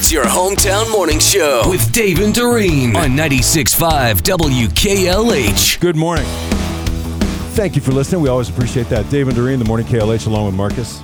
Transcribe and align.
It's 0.00 0.12
your 0.12 0.26
hometown 0.26 0.88
morning 0.92 1.18
show 1.18 1.62
with 1.68 1.90
Dave 1.90 2.20
and 2.20 2.32
Doreen 2.32 2.94
on 2.94 3.16
96.5 3.16 4.20
WKLH. 4.20 5.80
Good 5.80 5.96
morning. 5.96 6.24
Thank 7.54 7.74
you 7.74 7.82
for 7.82 7.90
listening. 7.90 8.20
We 8.20 8.28
always 8.28 8.48
appreciate 8.48 8.88
that. 8.90 9.10
Dave 9.10 9.26
and 9.26 9.36
Doreen, 9.36 9.58
the 9.58 9.64
morning 9.64 9.88
KLH, 9.88 10.28
along 10.28 10.46
with 10.46 10.54
Marcus. 10.54 11.00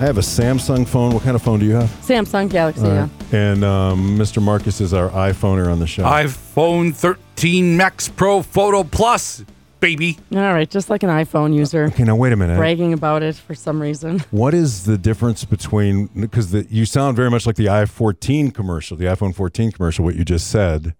I 0.00 0.04
have 0.04 0.18
a 0.18 0.20
Samsung 0.20 0.84
phone. 0.84 1.14
What 1.14 1.22
kind 1.22 1.36
of 1.36 1.42
phone 1.42 1.60
do 1.60 1.66
you 1.66 1.76
have? 1.76 1.88
Samsung 2.02 2.50
Galaxy. 2.50 2.82
All 2.84 2.88
Yeah. 2.90 3.08
And 3.30 3.62
um, 3.62 4.18
Mr. 4.18 4.42
Marcus 4.42 4.80
is 4.80 4.92
our 4.92 5.10
iPhoner 5.10 5.70
on 5.70 5.78
the 5.78 5.86
show. 5.86 6.02
iPhone 6.02 6.92
13 6.92 7.76
Max 7.76 8.08
Pro 8.08 8.42
Photo 8.42 8.82
Plus, 8.82 9.44
baby. 9.80 10.18
All 10.32 10.38
right, 10.40 10.68
just 10.68 10.90
like 10.90 11.02
an 11.02 11.08
iPhone 11.10 11.54
user, 11.54 11.84
okay, 11.86 12.04
now 12.04 12.16
wait 12.16 12.32
a 12.32 12.36
minute. 12.36 12.56
bragging 12.56 12.92
about 12.92 13.22
it 13.22 13.34
for 13.36 13.54
some 13.54 13.80
reason. 13.80 14.20
What 14.30 14.54
is 14.54 14.84
the 14.84 14.98
difference 14.98 15.44
between 15.44 16.06
because 16.08 16.52
you 16.70 16.84
sound 16.84 17.16
very 17.16 17.30
much 17.30 17.46
like 17.46 17.56
the 17.56 17.66
i14 17.66 18.54
commercial, 18.54 18.96
the 18.96 19.06
iPhone 19.06 19.34
14 19.34 19.72
commercial, 19.72 20.04
what 20.04 20.14
you 20.16 20.24
just 20.24 20.48
said, 20.48 20.94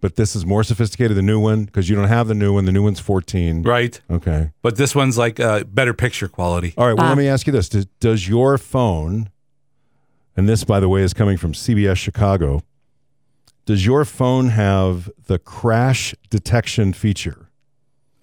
but 0.00 0.16
this 0.16 0.36
is 0.36 0.44
more 0.44 0.62
sophisticated, 0.62 1.16
than 1.16 1.24
the 1.24 1.32
new 1.32 1.40
one, 1.40 1.64
because 1.64 1.88
you 1.88 1.96
don't 1.96 2.08
have 2.08 2.28
the 2.28 2.34
new 2.34 2.52
one. 2.52 2.66
The 2.66 2.72
new 2.72 2.82
one's 2.82 3.00
14. 3.00 3.62
Right. 3.62 3.98
Okay. 4.10 4.50
But 4.60 4.76
this 4.76 4.94
one's 4.94 5.16
like 5.16 5.40
uh, 5.40 5.64
better 5.64 5.94
picture 5.94 6.28
quality. 6.28 6.74
All 6.76 6.86
right. 6.86 6.92
Well, 6.94 7.06
Ah. 7.06 7.08
let 7.10 7.16
me 7.18 7.26
ask 7.26 7.46
you 7.46 7.52
this: 7.54 7.70
does, 7.70 7.86
does 8.00 8.28
your 8.28 8.58
phone, 8.58 9.30
and 10.36 10.46
this, 10.46 10.62
by 10.62 10.78
the 10.78 10.90
way, 10.90 11.00
is 11.02 11.14
coming 11.14 11.38
from 11.38 11.54
CBS 11.54 11.96
Chicago, 11.96 12.60
does 13.64 13.86
your 13.86 14.04
phone 14.04 14.48
have 14.48 15.08
the 15.26 15.38
crash 15.38 16.14
detection 16.28 16.92
feature? 16.92 17.43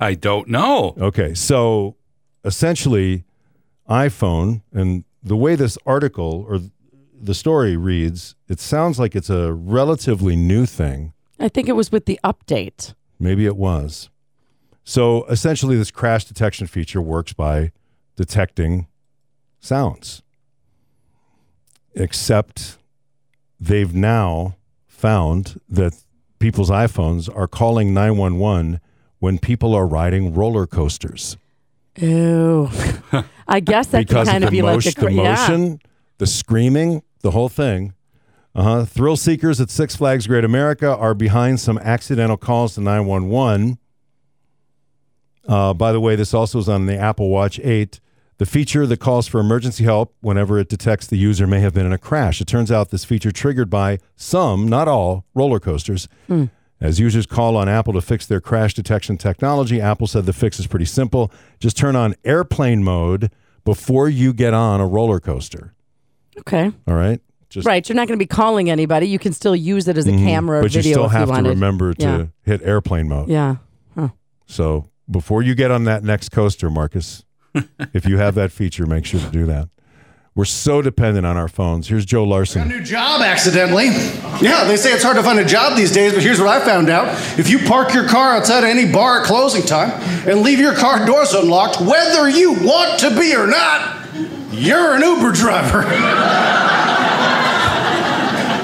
I 0.02 0.16
don't 0.16 0.48
know. 0.48 0.96
Okay, 1.00 1.36
so 1.36 1.96
essentially, 2.44 3.24
iPhone, 3.88 4.64
and 4.74 5.04
the 5.22 5.38
way 5.38 5.56
this 5.56 5.78
article 5.86 6.44
or 6.50 6.60
the 7.22 7.36
story 7.36 7.78
reads, 7.78 8.34
it 8.48 8.60
sounds 8.60 9.00
like 9.00 9.16
it's 9.16 9.30
a 9.30 9.54
relatively 9.54 10.36
new 10.36 10.66
thing. 10.66 11.14
I 11.40 11.50
think 11.50 11.70
it 11.70 11.74
was 11.74 11.92
with 11.92 12.06
the 12.06 12.20
update. 12.24 12.96
Maybe 13.20 13.46
it 13.46 13.56
was. 13.56 14.10
So 14.84 15.26
essentially, 15.26 15.78
this 15.78 15.92
crash 15.92 16.26
detection 16.26 16.66
feature 16.66 17.02
works 17.02 17.34
by 17.34 17.72
detecting 18.16 18.88
sounds. 19.60 20.24
Except 21.94 22.80
they've 23.60 23.94
now 23.94 24.56
found 24.88 25.62
that 25.70 25.94
people's 26.40 26.72
iPhones 26.72 27.30
are 27.36 27.48
calling 27.48 27.94
911 27.94 28.80
when 29.22 29.40
people 29.40 29.74
are 29.74 29.88
riding 29.88 30.34
roller 30.34 30.68
coasters 30.68 31.38
Ew. 31.98 32.70
I 33.48 33.60
guess 33.60 33.88
that 33.88 34.08
because 34.08 34.28
can 34.28 34.34
kind 34.34 34.44
of 34.44 34.48
of 34.48 34.52
the, 34.52 34.58
be 34.58 34.62
like 34.62 34.76
motion, 34.76 34.94
the, 34.96 35.02
cra- 35.02 35.10
the 35.14 35.22
yeah. 35.22 35.36
motion, 35.36 35.82
the 36.20 36.28
screaming, 36.28 37.04
the 37.22 37.32
whole 37.32 37.50
thing. 37.50 37.94
Uh-huh. 38.54 38.86
Thrill 38.86 39.18
seekers 39.18 39.62
at 39.62 39.70
Six 39.70 39.96
Flags 39.96 40.28
Great 40.28 40.44
America 40.44 40.96
are 40.96 41.14
behind 41.14 41.60
some 41.60 41.78
accidental 41.78 42.38
calls 42.38 42.76
to 42.76 42.82
911. 42.82 43.78
Uh, 45.48 45.74
by 45.74 45.92
the 45.92 46.00
way, 46.00 46.16
this 46.16 46.34
also 46.34 46.60
is 46.60 46.70
on 46.70 46.86
the 46.86 46.98
Apple 46.98 47.30
Watch 47.30 47.60
8. 47.60 48.00
The 48.38 48.46
feature 48.46 48.88
that 48.88 49.00
calls 49.00 49.28
for 49.28 49.40
emergency 49.40 49.84
help 49.84 50.16
whenever 50.22 50.60
it 50.60 50.68
detects 50.68 51.08
the 51.08 51.18
user 51.18 51.46
may 51.46 51.60
have 51.60 51.74
been 51.74 51.86
in 51.86 51.94
a 51.94 51.98
crash. 51.98 52.42
It 52.42 52.48
turns 52.48 52.72
out 52.72 52.90
this 52.90 53.06
feature 53.06 53.32
triggered 53.32 53.70
by 53.70 54.00
some, 54.16 54.68
not 54.68 54.88
all, 54.88 55.26
roller 55.34 55.60
coasters. 55.60 56.08
As 56.82 57.00
users 57.00 57.26
call 57.28 57.56
on 57.56 57.70
Apple 57.70 57.94
to 57.94 58.02
fix 58.02 58.26
their 58.26 58.42
crash 58.42 58.74
detection 58.74 59.16
technology, 59.18 59.80
Apple 59.80 60.08
said 60.08 60.26
the 60.26 60.34
fix 60.34 60.60
is 60.60 60.66
pretty 60.68 60.86
simple. 60.86 61.32
Just 61.60 61.78
turn 61.78 61.96
on 61.96 62.16
airplane 62.26 62.84
mode 62.84 63.30
before 63.64 64.10
you 64.10 64.34
get 64.34 64.54
on 64.56 64.82
a 64.82 64.88
roller 64.88 65.20
coaster. 65.20 65.76
Okay. 66.40 66.72
All 66.88 66.96
right? 66.96 67.22
Just 67.50 67.68
Right. 67.68 67.88
You're 67.88 67.96
not 67.96 68.08
going 68.08 68.18
to 68.18 68.24
be 68.24 68.28
calling 68.28 68.70
anybody. 68.72 69.08
You 69.08 69.20
can 69.20 69.32
still 69.34 69.56
use 69.56 69.88
it 69.88 69.96
as 69.98 70.08
a 70.08 70.12
camera 70.12 70.58
or 70.58 70.62
Mm-hmm. 70.64 70.66
but 70.66 70.74
you 70.76 70.82
still 70.94 71.08
have 71.10 71.30
you 71.30 71.36
to 71.44 71.50
remember 71.50 71.94
to 71.94 72.04
Yeah. 72.04 72.26
hit 72.44 72.62
airplane 72.64 73.08
mode. 73.08 73.30
Yeah. 73.30 73.58
So 74.48 74.90
before 75.10 75.42
you 75.44 75.56
get 75.56 75.72
on 75.72 75.86
that 75.86 76.04
next 76.04 76.30
coaster, 76.30 76.70
Marcus, 76.70 77.24
if 77.94 78.06
you 78.06 78.18
have 78.18 78.36
that 78.36 78.52
feature, 78.52 78.86
make 78.86 79.06
sure 79.06 79.20
to 79.22 79.30
do 79.30 79.46
that. 79.46 79.70
We're 80.34 80.46
so 80.46 80.82
dependent 80.82 81.26
on 81.26 81.36
our 81.36 81.50
phones. 81.50 81.90
Here's 81.90 82.06
Joe 82.06 82.24
Larson. 82.24 82.70
new 82.70 82.82
job 82.82 83.20
accidentally. 83.20 83.88
Yeah, 84.40 84.64
they 84.64 84.78
say 84.78 84.94
it's 84.94 85.04
hard 85.04 85.18
to 85.18 85.24
find 85.24 85.38
a 85.40 85.46
job 85.46 85.76
these 85.76 85.92
days, 85.92 86.14
but 86.14 86.24
here's 86.24 86.40
what 86.40 86.48
I 86.48 86.64
found 86.64 86.90
out. 86.90 87.10
If 87.38 87.50
you 87.50 87.60
park 87.60 87.94
your 87.94 88.08
car 88.08 88.38
outside 88.38 88.64
any 88.64 88.90
bar 88.90 89.20
at 89.20 89.26
closing 89.26 89.62
time 89.62 89.92
and 90.26 90.42
leave 90.42 90.58
your 90.58 90.74
car 90.74 91.06
doors 91.06 91.34
unlocked, 91.34 91.82
whether 91.82 92.30
you 92.30 92.54
want 92.54 92.98
to 93.02 93.10
be 93.10 93.36
or 93.36 93.46
not, 93.46 94.08
you're 94.54 94.96
an 94.96 95.02
Uber 95.02 95.34
driver. 95.34 95.82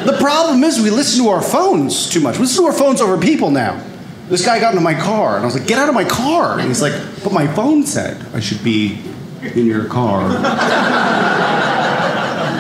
the 0.09 0.17
problem 0.21 0.63
is 0.63 0.79
we 0.79 0.89
listen 0.89 1.21
to 1.25 1.29
our 1.31 1.41
phones 1.41 2.09
too 2.09 2.21
much. 2.21 2.35
We 2.37 2.43
listen 2.43 2.63
to 2.63 2.67
our 2.67 2.77
phones 2.77 3.01
over 3.01 3.17
people 3.17 3.51
now. 3.51 3.83
This 4.29 4.45
guy 4.45 4.61
got 4.61 4.71
into 4.71 4.83
my 4.83 4.93
car, 4.93 5.35
and 5.35 5.43
I 5.43 5.45
was 5.45 5.57
like, 5.57 5.67
get 5.67 5.79
out 5.79 5.89
of 5.89 5.95
my 5.95 6.05
car. 6.05 6.59
And 6.59 6.69
he's 6.69 6.81
like, 6.81 6.93
but 7.25 7.33
my 7.33 7.45
phone 7.45 7.85
said 7.85 8.25
I 8.33 8.39
should 8.39 8.63
be 8.63 9.01
in 9.41 9.65
your 9.65 9.85
car. 9.85 10.29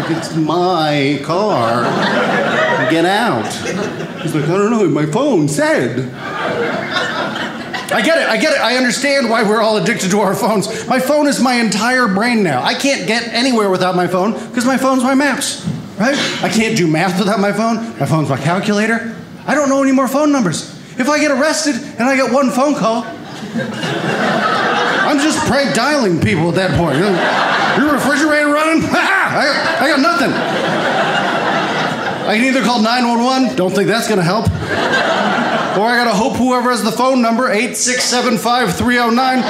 It's 0.09 0.33
my 0.35 1.19
car. 1.23 1.83
Get 2.89 3.05
out. 3.05 3.51
He's 4.21 4.33
like, 4.33 4.45
I 4.45 4.57
don't 4.57 4.71
know, 4.71 4.87
my 4.87 5.05
phone 5.05 5.49
said. 5.49 6.13
I 7.89 8.01
get 8.01 8.17
it, 8.17 8.27
I 8.29 8.37
get 8.37 8.53
it. 8.53 8.59
I 8.59 8.77
understand 8.77 9.29
why 9.29 9.43
we're 9.43 9.61
all 9.61 9.77
addicted 9.77 10.11
to 10.11 10.19
our 10.19 10.33
phones. 10.33 10.87
My 10.87 10.99
phone 10.99 11.27
is 11.27 11.41
my 11.41 11.55
entire 11.55 12.07
brain 12.07 12.43
now. 12.43 12.61
I 12.63 12.73
can't 12.73 13.07
get 13.07 13.27
anywhere 13.33 13.69
without 13.69 13.95
my 13.95 14.07
phone 14.07 14.31
because 14.31 14.65
my 14.65 14.77
phone's 14.77 15.03
my 15.03 15.15
maps, 15.15 15.65
right? 15.97 16.17
I 16.41 16.49
can't 16.49 16.77
do 16.77 16.87
math 16.87 17.19
without 17.19 17.39
my 17.39 17.51
phone. 17.51 17.97
My 17.99 18.05
phone's 18.05 18.29
my 18.29 18.37
calculator. 18.37 19.15
I 19.45 19.55
don't 19.55 19.69
know 19.69 19.81
any 19.83 19.91
more 19.91 20.07
phone 20.07 20.31
numbers. 20.31 20.73
If 20.99 21.09
I 21.09 21.19
get 21.19 21.31
arrested 21.31 21.75
and 21.75 22.03
I 22.03 22.15
get 22.15 22.31
one 22.31 22.49
phone 22.49 22.75
call, 22.75 23.03
I'm 25.03 25.19
just 25.19 25.45
prank 25.47 25.75
dialing 25.75 26.19
people 26.21 26.49
at 26.49 26.55
that 26.55 26.77
point. 26.77 26.97
Your 27.77 27.93
refrigerator 27.93 28.51
running? 28.51 28.83
I, 29.37 29.45
got, 29.45 29.81
I 29.81 29.87
got 29.89 29.99
nothing. 29.99 30.31
I 32.27 32.35
can 32.37 32.45
either 32.45 32.63
call 32.63 32.81
911, 32.81 33.55
don't 33.55 33.71
think 33.73 33.87
that's 33.87 34.07
gonna 34.07 34.23
help. 34.23 34.47
Or 35.77 35.85
I 35.85 35.95
gotta 35.95 36.15
hope 36.15 36.33
whoever 36.37 36.71
has 36.71 36.81
the 36.81 36.91
phone 36.91 37.21
number, 37.21 37.51
8675 37.51 38.75
309, 38.75 39.43